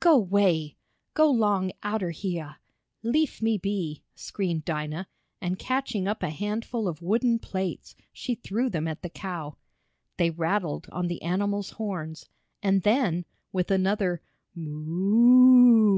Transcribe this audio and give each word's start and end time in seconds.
"Go 0.00 0.16
'way! 0.16 0.78
Go 1.12 1.30
'long 1.30 1.70
outer 1.82 2.08
heah! 2.10 2.58
Leef 3.02 3.42
me 3.42 3.58
be!" 3.58 4.02
screamed 4.14 4.64
Dinah, 4.64 5.06
and 5.42 5.58
catching 5.58 6.08
up 6.08 6.22
a 6.22 6.30
handful 6.30 6.88
of 6.88 7.02
wooden 7.02 7.38
plates 7.38 7.94
she 8.10 8.34
threw 8.34 8.70
them 8.70 8.88
at 8.88 9.02
the 9.02 9.10
cow. 9.10 9.58
They 10.16 10.30
rattled 10.30 10.88
on 10.90 11.08
the 11.08 11.20
animal's 11.20 11.72
horns, 11.72 12.24
and 12.62 12.80
then, 12.82 13.26
with 13.52 13.70
another 13.70 14.22
"Moo!" 14.54 15.92